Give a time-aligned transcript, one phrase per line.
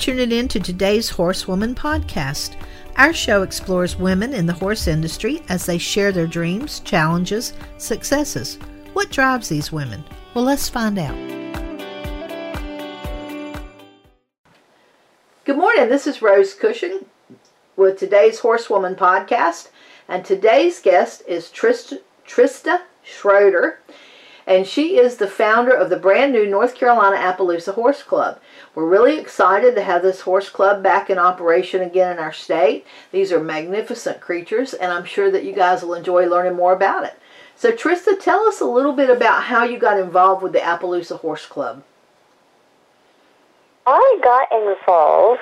[0.00, 2.56] Tuning in to today's Horsewoman podcast.
[2.96, 8.58] Our show explores women in the horse industry as they share their dreams, challenges, successes.
[8.94, 10.02] What drives these women?
[10.32, 11.14] Well, let's find out.
[15.44, 15.90] Good morning.
[15.90, 17.04] This is Rose Cushing
[17.76, 19.68] with today's Horsewoman podcast,
[20.08, 23.80] and today's guest is Trista, Trista Schroeder,
[24.50, 28.40] and she is the founder of the brand new North Carolina Appaloosa Horse Club.
[28.74, 32.84] We're really excited to have this horse club back in operation again in our state.
[33.12, 37.04] These are magnificent creatures, and I'm sure that you guys will enjoy learning more about
[37.04, 37.16] it.
[37.54, 41.20] So, Trista, tell us a little bit about how you got involved with the Appaloosa
[41.20, 41.84] Horse Club.
[43.86, 45.40] I got involved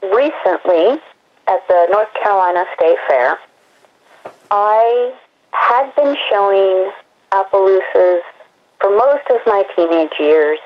[0.00, 1.02] recently
[1.48, 3.38] at the North Carolina State Fair.
[4.52, 5.12] I
[5.50, 6.92] had been showing
[7.32, 8.22] Appaloosas
[8.80, 10.58] for most of my teenage years,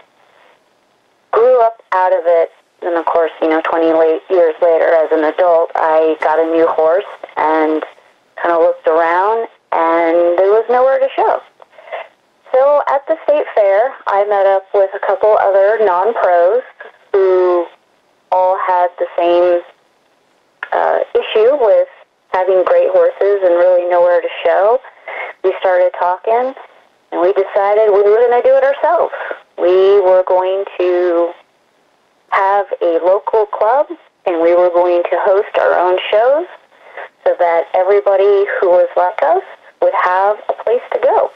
[1.31, 2.51] grew up out of it,
[2.83, 6.47] and of course, you know, 20 late years later as an adult, I got a
[6.47, 7.05] new horse
[7.37, 7.83] and
[8.43, 11.41] kind of looked around, and there was nowhere to show.
[12.53, 16.63] So at the state fair, I met up with a couple other non-pros
[17.13, 17.67] who
[18.33, 19.63] all had the same
[20.73, 21.89] uh, issue with
[22.33, 24.81] having great horses and really nowhere to show.
[25.43, 26.55] We started talking,
[27.13, 29.15] and we decided we were going to do it ourselves.
[29.59, 31.33] We were going to
[32.31, 33.87] have a local club,
[34.27, 36.47] and we were going to host our own shows
[37.25, 39.43] so that everybody who was like us
[39.83, 41.31] would have a place to go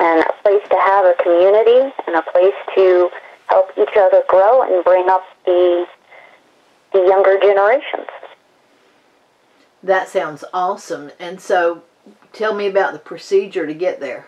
[0.00, 3.10] and a place to have a community and a place to
[3.48, 5.86] help each other grow and bring up the
[6.92, 8.08] the younger generations.
[9.82, 11.10] That sounds awesome.
[11.20, 11.82] And so,
[12.32, 14.26] tell me about the procedure to get there.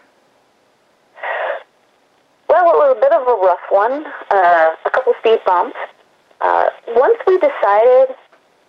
[2.48, 5.76] Well, it was a bit of a rough one, uh, a couple speed bumps.
[6.40, 8.16] Uh, once we decided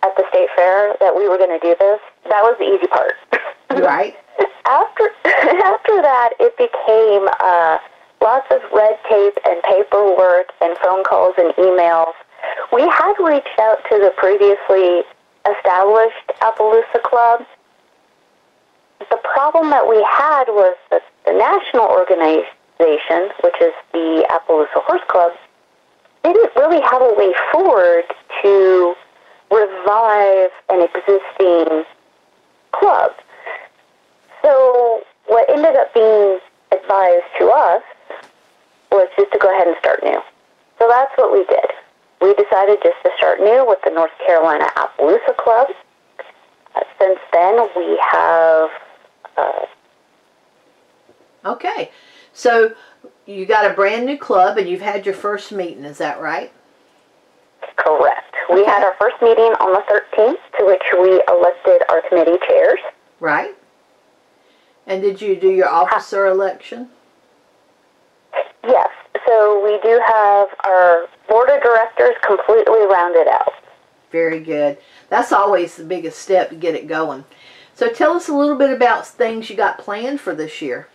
[0.02, 1.98] at the state fair that we were going to do this,
[2.30, 3.14] that was the easy part.
[3.72, 4.14] Right.
[4.66, 7.78] after after that, it became uh,
[8.20, 12.12] lots of red tape and paperwork and phone calls and emails.
[12.70, 15.02] We had reached out to the previously
[15.48, 17.46] established Appaloosa Club.
[19.42, 25.32] Problem that we had was that the national organization, which is the Appaloosa Horse Club,
[26.22, 28.04] didn't really have a way forward
[28.40, 28.94] to
[29.50, 31.82] revive an existing
[32.70, 33.10] club.
[34.42, 36.38] So what ended up being
[36.70, 37.82] advised to us
[38.92, 40.22] was just to go ahead and start new.
[40.78, 41.66] So that's what we did.
[42.20, 45.66] We decided just to start new with the North Carolina Appaloosa Club.
[46.76, 48.70] Uh, since then, we have.
[51.44, 51.90] Okay.
[52.32, 52.74] So
[53.26, 56.52] you got a brand new club and you've had your first meeting, is that right?
[57.76, 58.34] Correct.
[58.50, 58.54] Okay.
[58.54, 62.78] We had our first meeting on the 13th, to which we elected our committee chairs.
[63.20, 63.54] Right.
[64.86, 66.88] And did you do your officer election?
[68.64, 68.88] Yes.
[69.26, 73.52] So we do have our board of directors completely rounded out.
[74.10, 74.78] Very good.
[75.08, 77.24] That's always the biggest step to get it going.
[77.74, 80.88] So tell us a little bit about things you got planned for this year.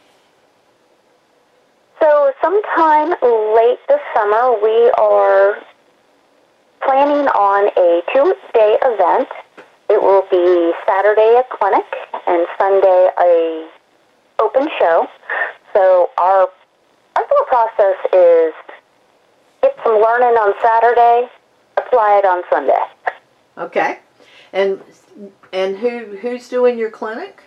[2.00, 5.58] So sometime late this summer, we are
[6.84, 9.28] planning on a two-day event.
[9.90, 11.86] It will be Saturday a clinic
[12.28, 13.70] and Sunday a
[14.40, 15.08] open show.
[15.74, 16.50] So our
[17.16, 18.54] our thought process is
[19.64, 21.30] get some learning on Saturday,
[21.78, 22.80] apply it on Sunday.
[23.58, 24.00] Okay,
[24.54, 24.82] and
[25.54, 27.44] and who who's doing your clinic?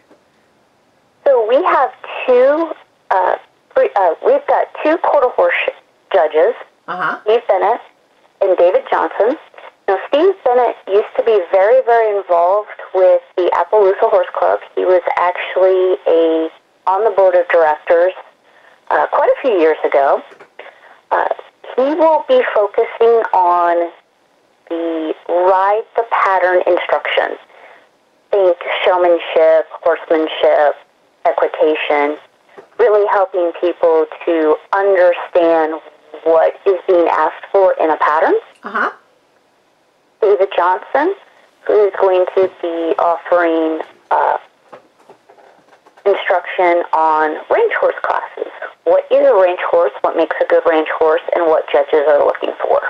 [1.25, 1.93] So we have
[2.27, 2.72] two.
[3.11, 3.37] Uh,
[3.77, 5.55] uh, we've got two quarter horse
[6.12, 6.55] judges,
[6.87, 7.21] uh-huh.
[7.22, 7.81] Steve Bennett
[8.41, 9.37] and David Johnson.
[9.89, 14.60] Now, Steve Bennett used to be very, very involved with the Appaloosa Horse Club.
[14.77, 16.48] He was actually a
[16.86, 18.13] on the board of directors
[18.91, 20.22] uh, quite a few years ago.
[21.10, 21.28] Uh,
[21.77, 23.91] he will be focusing on
[24.69, 27.36] the ride the pattern instruction.
[28.30, 30.77] Think showmanship, horsemanship,
[31.24, 32.16] equitation,
[32.78, 35.80] really helping people to understand
[36.24, 38.34] what is being asked for in a pattern.
[38.62, 38.91] Uh-huh.
[40.21, 41.15] David Johnson,
[41.66, 43.80] who is going to be offering
[44.10, 44.38] uh,
[46.06, 48.53] instruction on range horse classes.
[48.84, 49.92] What is a range horse?
[50.00, 51.22] What makes a good range horse?
[51.34, 52.80] And what judges are looking for?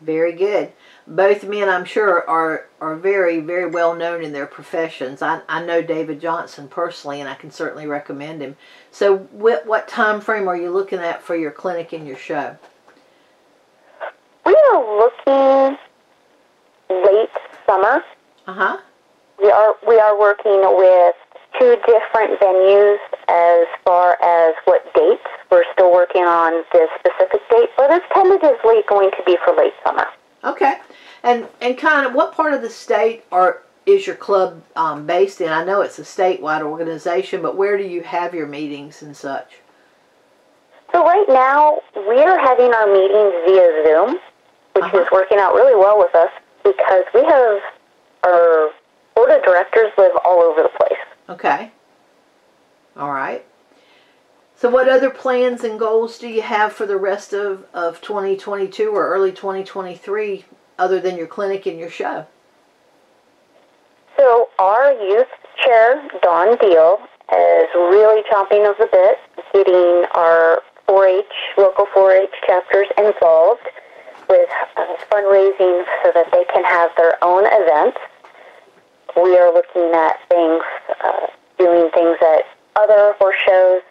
[0.00, 0.72] Very good.
[1.06, 5.20] Both men, I'm sure, are are very very well known in their professions.
[5.20, 8.56] I, I know David Johnson personally, and I can certainly recommend him.
[8.90, 12.56] So, what what time frame are you looking at for your clinic and your show?
[14.46, 15.78] We are looking
[16.88, 17.30] late
[17.66, 18.02] summer.
[18.46, 18.78] Uh huh.
[19.42, 21.14] We are we are working with
[21.60, 22.98] two different venues
[23.28, 25.22] as far as what dates.
[25.50, 29.74] We're still working on the specific date, but it's tentatively going to be for late
[29.84, 30.06] summer.
[30.44, 30.78] Okay.
[31.22, 35.40] And and kind of what part of the state are is your club um, based
[35.40, 35.48] in?
[35.48, 39.58] I know it's a statewide organization, but where do you have your meetings and such?
[40.92, 44.18] So right now we're having our meetings via Zoom,
[44.74, 44.98] which Uh-huh.
[45.00, 46.30] is working out really well with us
[46.62, 47.60] because we have
[48.24, 48.70] our
[49.14, 50.98] board of directors live all over the place.
[51.28, 51.70] Okay.
[52.96, 53.44] All right.
[54.64, 58.88] So, what other plans and goals do you have for the rest of, of 2022
[58.88, 60.46] or early 2023
[60.78, 62.26] other than your clinic and your show?
[64.16, 65.28] So our youth
[65.62, 66.98] chair, Dawn Deal,
[67.30, 69.18] is really chomping at the bit,
[69.52, 71.26] getting our 4-H,
[71.58, 73.68] local 4-H chapters involved
[74.30, 77.98] with uh, fundraising so that they can have their own events.
[79.14, 80.62] We are looking at things,
[81.04, 81.26] uh,
[81.58, 82.44] doing things at
[82.76, 83.82] other horse shows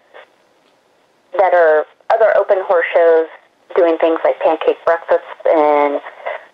[1.38, 3.28] that are other open horse shows,
[3.76, 6.02] doing things like pancake breakfasts and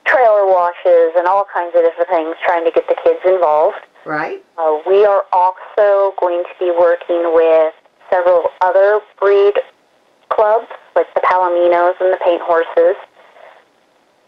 [0.06, 3.78] trailer washes and all kinds of different things, trying to get the kids involved.
[4.06, 4.44] Right?
[4.58, 7.74] Uh, we are also going to be working with
[8.10, 9.54] several other breed
[10.30, 12.96] clubs, like the Palominos and the Paint Horses.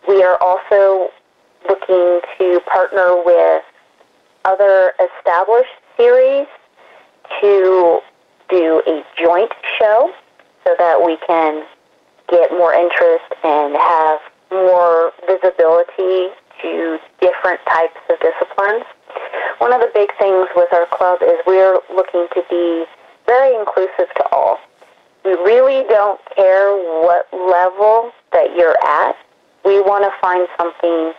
[0.07, 1.09] We are also
[1.67, 3.63] looking to partner with
[4.45, 6.47] other established series
[7.39, 7.99] to
[8.49, 10.11] do a joint show
[10.63, 11.63] so that we can
[12.29, 14.19] get more interest and have
[14.51, 18.85] more visibility to different types of disciplines.
[19.57, 22.85] One of the big things with our club is we're looking to be
[23.25, 24.59] very inclusive to all.
[25.23, 29.15] We really don't care what level that you're at.
[29.63, 31.13] We want to find something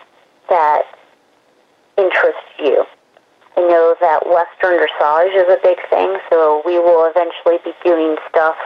[0.48, 0.82] that
[1.96, 2.84] interests you.
[3.56, 8.16] I know that Western dressage is a big thing, so we will eventually be doing
[8.28, 8.56] stuff,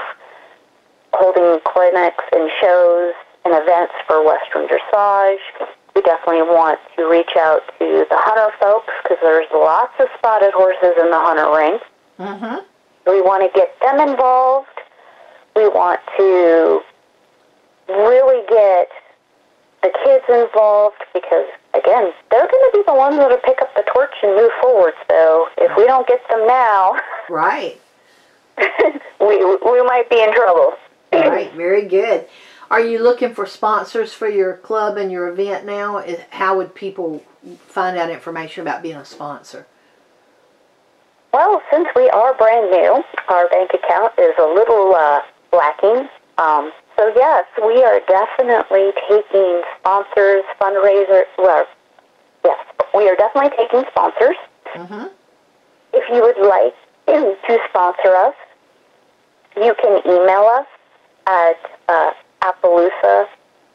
[1.19, 3.15] holding clinics and shows
[3.45, 5.39] and events for Western dressage.
[5.95, 10.53] We definitely want to reach out to the hunter folks because there's lots of spotted
[10.55, 11.79] horses in the hunter ring.
[12.19, 12.57] Mm-hmm.
[13.11, 14.69] We want to get them involved.
[15.55, 16.81] We want to
[17.89, 18.89] really get
[19.83, 23.75] the kids involved because, again, they're going to be the ones that will pick up
[23.77, 24.93] the torch and move forward.
[25.09, 26.97] So if we don't get them now,
[27.31, 27.81] Right.
[29.21, 30.75] we we might be in trouble.
[31.21, 31.53] Right.
[31.57, 32.27] Very good.
[32.71, 36.05] Are you looking for sponsors for your club and your event now?
[36.31, 37.25] How would people
[37.69, 39.67] find out information about being a sponsor?
[41.33, 45.21] Well, since we are brand new, our bank account is a little uh,
[45.53, 46.09] lacking.
[46.39, 51.27] Um, so yes, we are definitely taking sponsors, fundraisers.
[51.39, 51.67] Well,
[52.45, 52.59] yes,
[52.95, 54.37] we are definitely taking sponsors.
[54.75, 55.07] Mm-hmm.
[55.93, 56.75] If you would like
[57.07, 58.35] to sponsor us,
[59.57, 60.67] you can email us
[61.27, 61.57] at
[61.89, 62.11] uh,
[62.43, 63.27] Appaloosa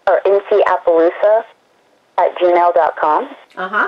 [0.07, 1.43] or NCAppaloosa
[2.17, 3.87] at gmail.com Uh-huh.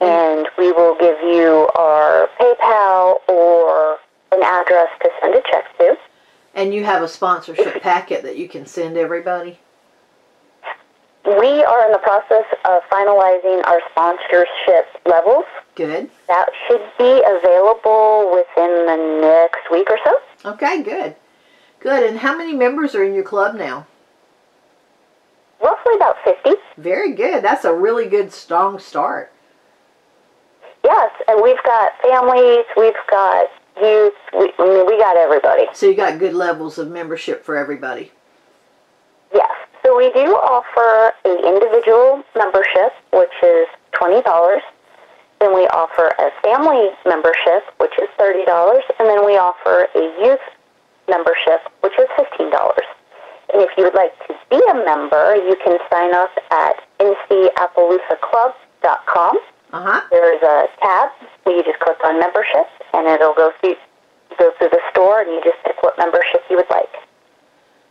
[0.00, 3.98] and we will give you our PayPal or
[4.32, 5.96] an address to send a check to.
[6.54, 9.58] And you have a sponsorship packet that you can send everybody?
[11.24, 15.44] We are in the process of finalizing our sponsorship levels.
[15.76, 16.10] Good.
[16.28, 20.50] That should be available within the next week or so.
[20.52, 21.14] Okay, good.
[21.82, 22.08] Good.
[22.08, 23.86] And how many members are in your club now?
[25.62, 26.50] Roughly about 50.
[26.78, 27.42] Very good.
[27.42, 29.32] That's a really good, strong start.
[30.84, 33.46] Yes, and we've got families, we've got
[33.80, 35.66] youth, we, I mean, we got everybody.
[35.72, 38.10] So you got good levels of membership for everybody.
[39.32, 39.50] Yes.
[39.84, 44.62] So we do offer a individual membership, which is twenty dollars.
[45.40, 50.24] Then we offer a family membership, which is thirty dollars, and then we offer a
[50.24, 50.40] youth
[51.12, 52.88] membership, which is fifteen dollars.
[53.52, 59.38] And if you would like to be a member, you can sign up at ncappaloosaclub.com.
[59.72, 60.00] Uh-huh.
[60.10, 61.10] There's a tab
[61.44, 63.76] where you just click on membership, and it'll go through
[64.38, 66.88] go through the store, and you just pick what membership you would like.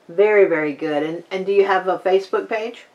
[0.10, 1.04] Very, very good.
[1.04, 2.88] And and do you have a Facebook page?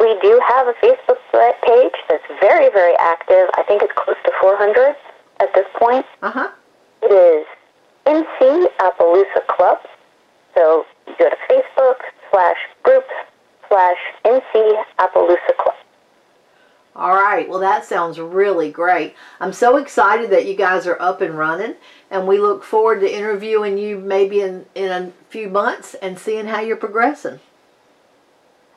[0.00, 1.18] We do have a Facebook
[1.64, 3.50] page that's very, very active.
[3.54, 4.94] I think it's close to 400
[5.40, 6.06] at this point.
[6.22, 6.48] Uh-huh.
[7.02, 7.46] It is
[8.08, 9.78] NC Appaloosa Club.
[10.54, 11.96] So you go to Facebook
[12.30, 13.06] slash groups
[13.68, 15.74] slash NC Appaloosa Club.
[16.96, 17.48] All right.
[17.48, 19.14] Well, that sounds really great.
[19.40, 21.74] I'm so excited that you guys are up and running,
[22.10, 26.46] and we look forward to interviewing you maybe in, in a few months and seeing
[26.46, 27.40] how you're progressing.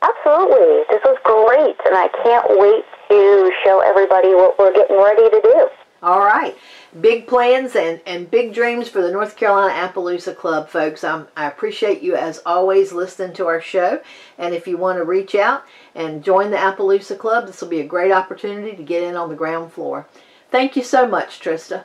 [0.04, 0.58] Absolutely.
[0.58, 0.84] absolutely.
[0.90, 5.42] This was great, and I can't wait to show everybody what we're getting ready to
[5.42, 5.70] do.
[6.04, 6.58] All right.
[7.00, 11.04] Big plans and, and big dreams for the North Carolina Appaloosa Club, folks.
[11.04, 14.02] Um, I appreciate you, as always, listening to our show.
[14.38, 17.82] And if you want to reach out and join the Appaloosa Club, this will be
[17.82, 20.08] a great opportunity to get in on the ground floor.
[20.50, 21.84] Thank you so much, Trista.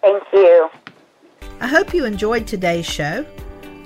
[0.00, 0.70] Thank you.
[1.60, 3.26] I hope you enjoyed today's show.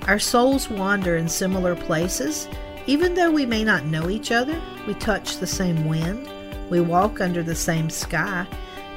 [0.07, 2.47] Our souls wander in similar places.
[2.87, 6.29] Even though we may not know each other, we touch the same wind,
[6.69, 8.47] we walk under the same sky,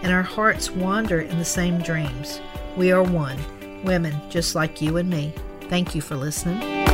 [0.04, 2.40] and our hearts wander in the same dreams.
[2.78, 3.38] We are one,
[3.84, 5.34] women just like you and me.
[5.70, 6.85] Thank you for listening.